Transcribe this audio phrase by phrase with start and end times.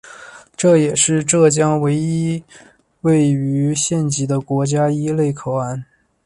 [0.57, 2.43] 这也是浙江省唯一
[3.01, 5.85] 位于县级的国家一类口岸。